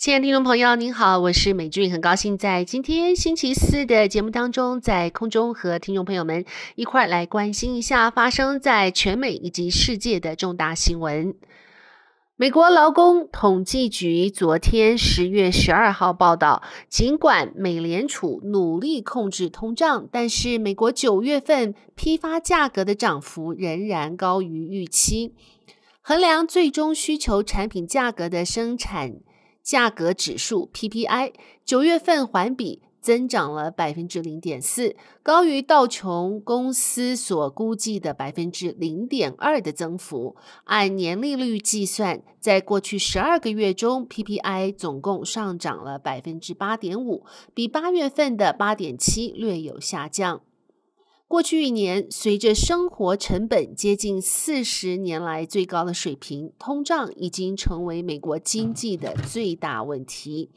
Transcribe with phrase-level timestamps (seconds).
[0.00, 11.34] 亲爱的听众朋友，您好，我是美俊，很高兴在今天星期四的节目当中，在空中和听众朋友们一块来关心一下发生在全美以及世界的重大新闻。
[12.36, 25.34] 美国劳工统计局昨天十月十二号报道，尽管美联储努力控制通胀，但是美国九月份批发价格的涨幅仍然高于预期。
[26.00, 29.16] 衡量最终需求产品价格的生产
[29.62, 31.32] 价格指数 PPI
[31.64, 40.36] 九月份环比增长了百分之零点四，高于道琼公司所估计的百分之零点二的增幅。
[40.64, 50.42] 按年利率计算，在过去十二个月中，PPI 总共上涨了百分之八点五，比八月份的八点七略有下降。
[51.30, 60.50] 过去一年，随着生活成本接近四十年来最高的水平，通胀已经成为美国经济的最大问题。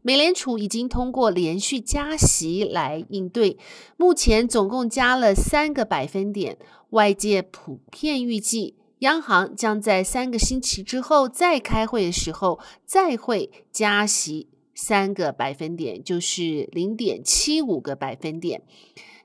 [0.00, 3.58] 美联储已经通过连续加息来应对，
[3.98, 6.56] 目前总共加了三个百分点。
[6.88, 18.62] 外界普遍预计，央行将在三个星期之后再开会的时候，再会加息三个百分点，就是零点七五个百分点。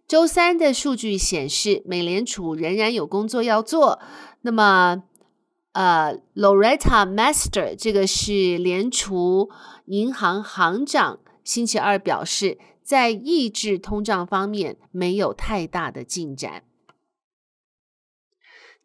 [0.09, 3.99] 周三的数据显示，美联储仍然有工作要做。
[4.41, 5.03] 那么，
[5.73, 9.51] 呃，Loretta Master 这个是联储
[9.85, 16.63] 银行行长，星期二表示，在抑制通胀方面没有太大的进展。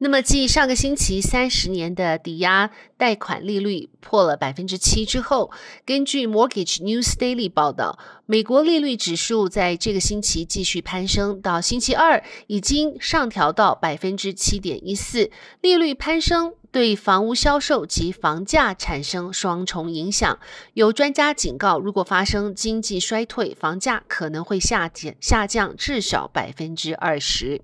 [0.05, 5.51] 那么，继上个星期三十年的抵押贷款利率破了百分之七之后，
[5.87, 15.31] 根据 Mortgage News Daily 报道，美国利率指数在这个星期继续攀升，到星期二已经上调到百分之七点一四。
[15.63, 20.39] 利率攀升对房屋销售及房价产生双重影响。
[20.75, 27.63] 有专家警告，如果发生经济衰退，房价可能会下降下降至少百分之二十。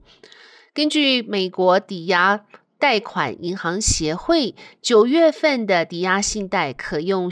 [0.73, 2.45] 根据美国抵押
[2.79, 7.29] 贷款银行协会九月份的抵押信贷可用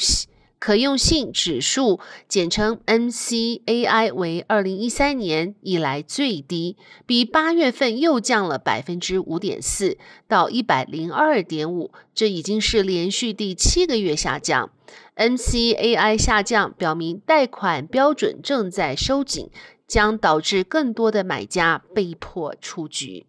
[0.59, 6.77] 可用性指数，简称 MCAI，为二零一三年以来最低，
[7.07, 14.73] 比八月份又降了百分之五点四，到一百零二点五，这已经是连续第七个月下降。
[15.17, 19.51] MCAI 下降，表明贷款标准正在收紧，
[19.89, 23.27] 将导致更多的买家被迫出局。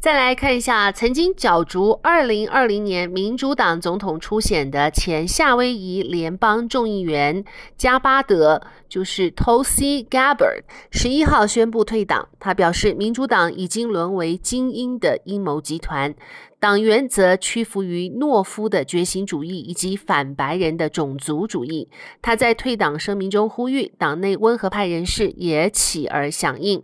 [0.00, 7.44] 再来看一下，曾经角逐二零二零年民主党总统初选的前夏威夷联邦众议员
[7.76, 12.28] 加巴德，就是 Tulsi Gabbard，十一号宣布退党。
[12.40, 16.14] 他表示，民主党已经沦为精英的阴谋集团。
[16.60, 21.88] 党员则屈服于懦夫的觉醒主义以及反白人的种族主义。
[22.20, 26.82] 他在退党声明中呼吁，党内温和派人士也起而响应。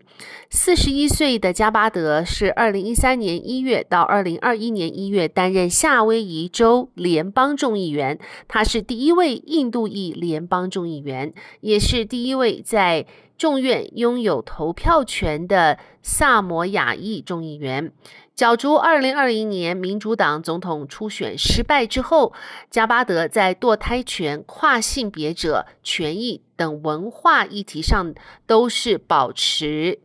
[0.49, 8.17] 四十一岁的加巴德是二零一三年一月到二零二一年一月担任夏威夷州联邦众议员。
[8.47, 13.07] 他是第一位印度裔联邦众议员，也是是第一位在
[13.39, 17.93] 众院拥有投票权的萨摩亚裔众议员。
[18.35, 22.33] 角逐二零二零年民主党总统初选失败之后，
[22.69, 28.13] 加巴德在堕胎权、跨性别者权益等文化议题上
[28.45, 30.01] 都是保持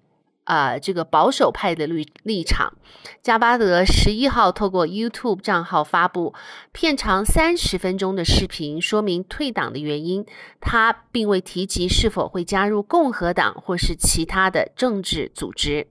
[0.50, 2.74] 啊、呃、这个保守派的立立场。
[3.22, 6.34] 加巴德十一号透过 YouTube 账号发布
[6.72, 10.26] 片长三十分钟的视频，说明退党的原因。
[10.60, 15.88] 他并未提及是否会加入共和党或是其他的政治组织。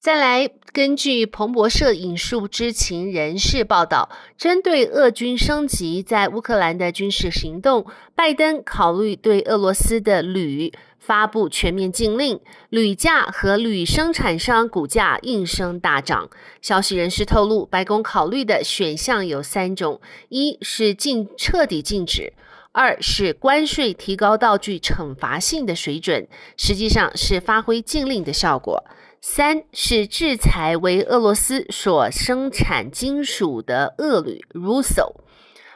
[0.00, 16.28] 再来，根据彭博社引述知情人士报道，针对俄军升级在乌克兰的军事行动，拜登考虑对俄罗斯的铝发布全面禁令，铝价和铝生产商股价应声大涨。
[16.60, 22.32] 消息人士透露，白宫考虑的选项有三种：一是禁彻底禁止；
[22.72, 28.84] 二是关税提高到具惩罚性的水准，实际上是发挥禁令的效果。
[29.20, 35.14] 三是制裁为俄罗斯所生产金属的俄铝 Rusal。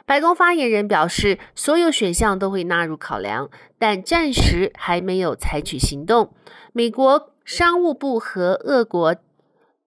[0.05, 6.33] 白宫发言人表示，所有选项都会纳入考量，但暂时还没有采取行动。
[6.73, 9.15] 美国商务部和俄国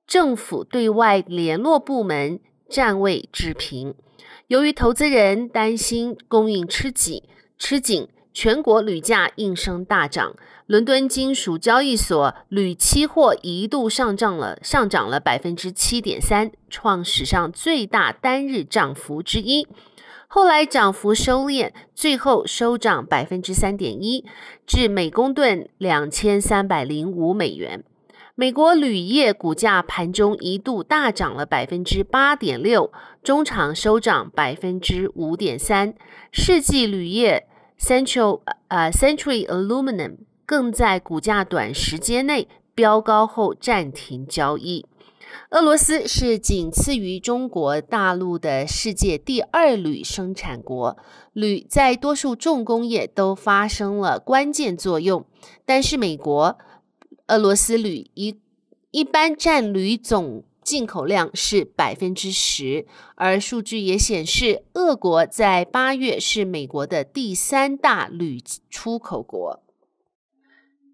[0.06, 3.94] 政府对外联络部门暂未置评。
[4.46, 7.22] 由于投资人担心供应吃紧，
[7.58, 8.08] 吃紧。
[8.32, 10.36] 全国铝价应声大涨，
[10.66, 19.66] 伦敦金属交易所铝期货一度上涨了，上涨了百分之七点三，创史上最大单日涨幅之一。
[20.37, 24.23] 后来涨幅收敛，最后收涨百分之三点一，
[24.67, 27.83] 至每公吨两千三百零五美元。
[28.35, 32.93] 美国铝业股价盘中一度大涨了百分之八点六，
[33.23, 35.94] 中场收涨百分之五点三。
[36.31, 37.49] 世纪铝业
[37.81, 44.85] Central 呃 Century Aluminum 更在股价短时间内飙高后暂停交易。
[45.50, 50.96] 俄罗斯是仅次于中国大陆的世界第二铝生产国，
[51.32, 55.25] 铝在多数重工业都发生了关键作用。
[55.64, 56.58] 但是美国、
[57.28, 58.38] 俄罗斯铝一
[58.90, 69.62] 一般占铝总进口量是百分之十，而数据也显示，俄国在八月是美国的第三大铝出口国。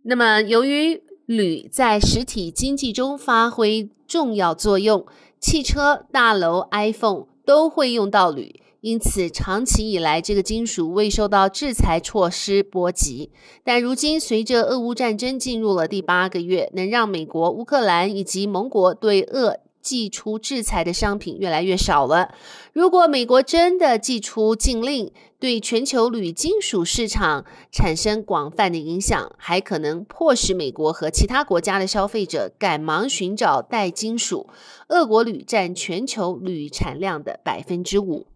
[0.03, 1.03] 那么，由于
[1.37, 5.07] 铝在实体经济中发挥重要作用，
[5.41, 13.31] 汽车、大楼、iPhone 都会用到铝，因此长期以来这个金属未受到制裁措施波及。
[13.65, 22.35] 但如今随着俄乌战争进入了第八个月，能让美国、乌克兰以及盟国对俄寄出制裁的商品越来越少了。
[22.73, 34.49] 如果美国真的寄出禁令，对全球铝金属市场产生广泛的影响，还可能迫使美国和其他国家的消费者赶忙寻找代金属。
[34.89, 38.27] 俄国铝占全球铝产量的百分之五。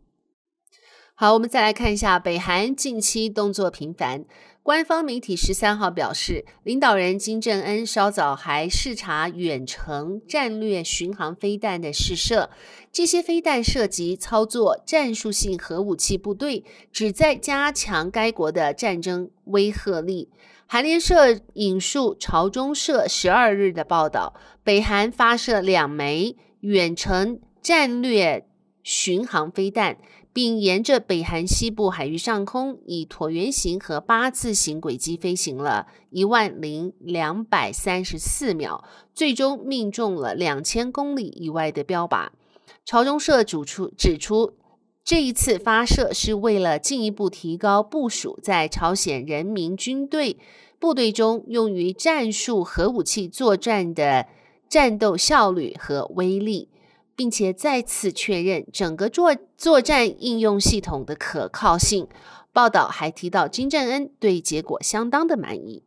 [1.14, 4.24] 好，我们再来看一下北韩近期动作频繁。
[4.66, 12.50] 官方媒体十三号表示，领导人金正恩稍早还视察远程战略巡航飞弹的试射，
[12.90, 20.30] 这些飞弹涉及操作战术性核武器部队，旨在加强该国的战争威慑力。
[20.66, 24.34] 韩联社引述朝中社十二日的报道，
[24.64, 28.44] 北韩发射两枚远程战略
[28.82, 29.98] 巡航飞弹。
[30.36, 38.84] 并沿着北韩西部海域上空，以椭圆形和八字形轨迹飞行了一万零两百三十四秒，
[39.14, 42.28] 最终命中了两千公里以外的标靶。
[42.84, 44.52] 朝中社主出指出，
[45.02, 50.36] 这一次发射是为了进一步提高部署在朝鲜人民军队
[50.78, 54.26] 部队中用于战术核武器作战的
[54.68, 56.68] 战斗效率和威力。
[57.16, 62.06] 并且再次确认整个作作战应用系统的可靠性。
[62.52, 65.82] 报道还提到，金正恩对结果相当的满意。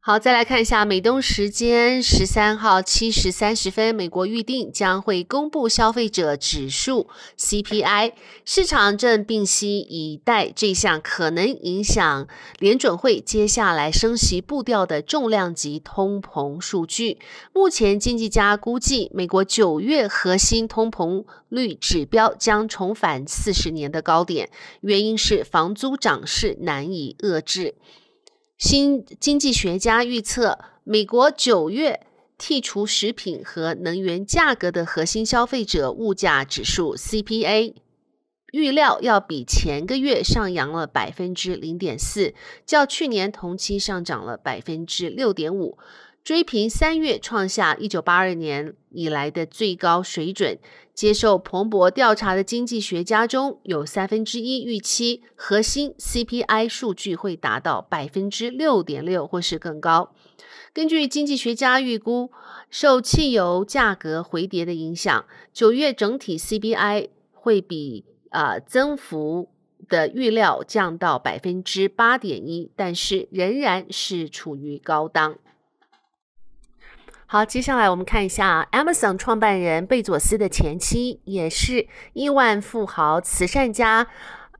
[0.00, 8.12] 好，再来看一下美东时间十三号七时三十分，美国预定将会公布消费者指数 CPI，
[8.44, 12.26] 市场正屏息以待这项可能影响
[12.58, 17.18] 联准会接下来升息步调的重量级通膨数据。
[17.52, 24.48] 目前，经济家估计美国九月核心通膨率指标将重返四十年的高点，
[24.80, 27.74] 原因是房租涨势难以遏制。
[28.58, 32.04] 新经济学家预测，美国九月
[32.36, 37.74] 剔除食品和能源价格的核心消费者物价指数 （CPA）
[38.50, 42.34] 预料要比前个月上扬了百分之零点四，
[42.66, 45.78] 较去年同期上涨了百分之六点五。
[46.22, 50.58] 追平三月创下一九八二年以来的最高水准。
[50.92, 60.12] 接受彭博调查的经济学家中有三分之一预期核心 CPI 数据会达到百分之六点六或是更高。
[60.72, 62.32] 根据经济学家预估，
[62.68, 69.48] 受汽油价格回跌的影响，九月整体 CPI 会比啊、增幅
[69.88, 75.38] 的预料降到百分之八点一，但是仍然是处于高档。
[77.30, 84.06] 好，接下来我们看一下 Amazon 创办人贝佐斯的前妻，也是亿万富豪、慈善家，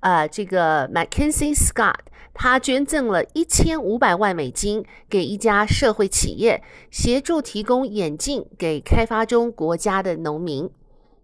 [0.00, 1.94] 呃，这个 Mackenzie Scott，
[2.34, 10.68] 他捐赠了一千五百万美金给一家社会企业，协助提供眼镜给开发中国家的农民。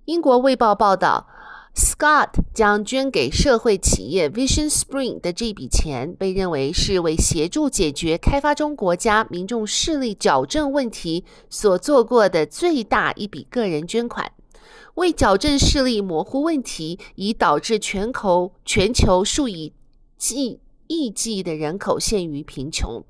[0.07, 1.27] 英国卫报报道。
[1.75, 14.31] Scott 将捐给社会企业 Vision Spring 的这笔钱，被认为是为协助解决开发中国家民众视力矫正问题所做过的最大一笔个人捐款。
[14.95, 19.73] 为矫正视力模糊问题，已导致全球全球数以
[20.17, 23.05] 计亿计的人口陷于贫穷。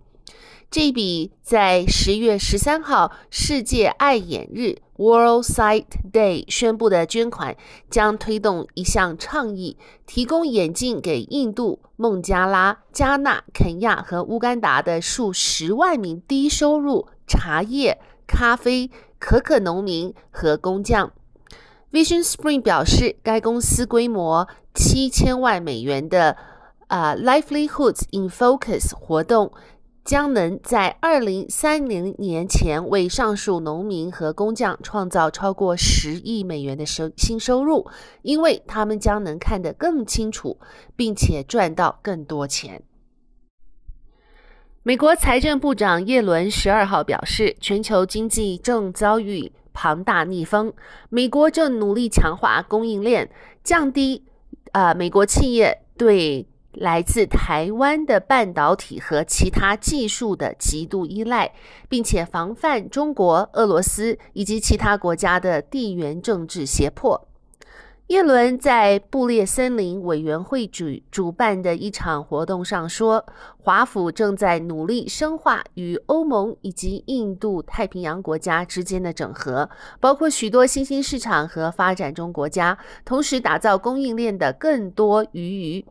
[0.71, 7.57] 这笔在十月十三号世界爱眼日 （World Sight Day） 宣布的捐款，
[7.91, 21.13] 将推动一项倡议，提供眼镜给印度、孟加拉、加纳、肯亚和乌干达的数十万名低收入茶叶、咖啡、可可农民和工匠。
[21.93, 26.37] Vision Spring 表示，该公司规模七千万美元的
[26.89, 29.53] 呃 Livelihoods in Focus 活动，
[30.05, 37.89] 将能在二零三零年前为上述农民和工匠创造超过十亿美元的收新收入，
[38.21, 40.59] 因为他们将能看得更清楚，
[40.95, 42.83] 并且赚到更多钱。
[44.83, 50.75] 美国财政部长耶伦十二号表示，全球经济正遭遇庞大逆风，
[51.09, 53.31] 美国正努力强化供应链，
[53.63, 54.27] 降低
[54.73, 61.53] 呃美国企业对来自台湾的半导体和其他技术的极度依赖，
[61.89, 67.29] 并且防范中国、俄罗斯以及其他国家的地缘政治胁迫。
[68.09, 73.25] 耶伦在布列森林委员会主主办的一场活动上说，
[73.57, 79.71] 华府正在努力深化与欧盟以及印度太平洋国家之间的整合，
[80.01, 85.85] 包括许多新兴市场和发展中国家，同时打造供应链的更多余余。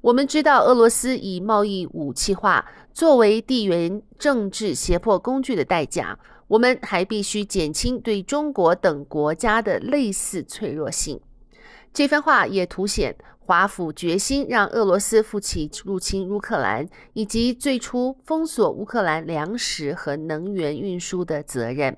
[0.00, 11.20] 我们知道，俄罗斯以贸易武器化作为地缘政治胁迫工具的代价，我们还必须减轻对中国等国家的类似脆弱性。
[11.98, 21.96] 这番话也凸显华府决心让俄罗斯负起入侵乌克兰以及最初封锁乌克兰粮食和能源运输的责任。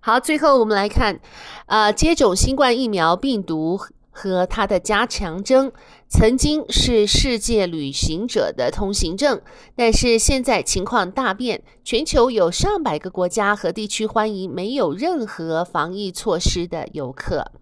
[0.00, 1.20] 好，最后我们来看，
[1.64, 5.72] 呃，接种新冠疫苗病毒和它的加强针
[6.06, 9.40] 曾经是世界旅行者的通行证，
[9.74, 17.52] 但是现在情况大变，全球有上百个国家和地区欢迎没有任何防疫措施的游客。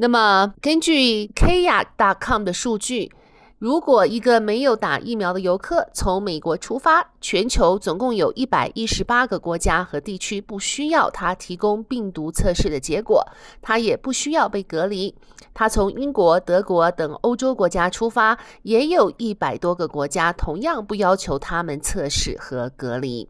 [0.00, 3.10] 那么，根据 Kayak.com 的数据，
[3.58, 13.26] 如果一个没有打疫苗的游客从美国出发，全球总共有一百一十八个国家和地区不需要他提供病毒测试的结果，
[13.60, 15.12] 他也不需要被隔离。
[15.52, 23.28] 他从英国、德国等欧洲国家出发，也有一百多个国家同样不要求他们测试和隔离。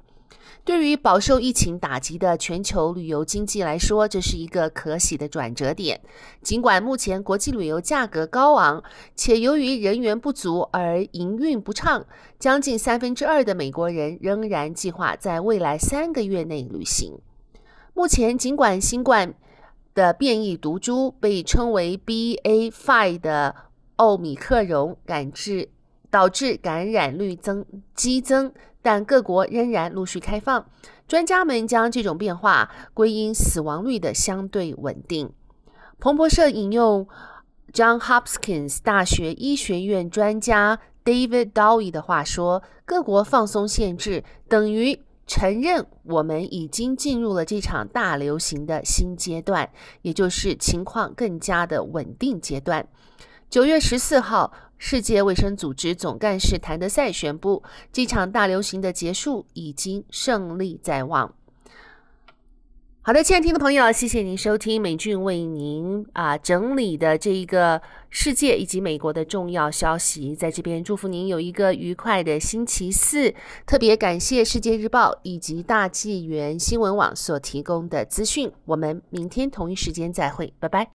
[0.65, 6.01] 对于饱受疫情打击的全球旅游经济来说，这是一个可喜的转折点。
[6.43, 8.83] 尽管目前国际旅游价格高昂，
[9.17, 12.05] 且由于人员不足而营运不畅，
[12.39, 17.19] 将近三分之二的美国人仍然计划在未来三个月内旅行。
[17.95, 19.35] 目前，尽管新冠
[19.95, 23.55] 的变异毒株被称为 BA.5 的
[23.97, 25.71] 奥米克戎感致
[26.11, 28.53] 导致感染率增激增。
[28.81, 30.65] 但各国仍然陆续开放，
[31.09, 35.31] 专家们将这种变化归因死亡率的相对稳定。
[35.99, 37.07] 彭博社引用
[37.73, 49.69] John Hopkins 大学医学院专家 David Dowie 的话说：“各国放松限制，等于承认我们已经进入了这场大流行的新阶段，
[50.03, 52.87] 也就是情况更加的稳定阶段。”
[53.51, 54.53] 九月十四号。
[54.79, 61.35] 世界卫生组织总干事谭德赛宣布，这场大流行的结束已经胜利在望。
[63.01, 67.81] 好的，亲爱的听众朋友，谢谢您收听美俊为您啊、整理的这一个
[68.11, 73.35] 世界以及美国的重要消息，在这边祝福您有一个愉快的星期四。
[73.65, 78.53] 特别感谢世界日报以及大纪元新闻网所提供的资讯。
[78.67, 80.91] 我们明天同一时间再会，拜拜。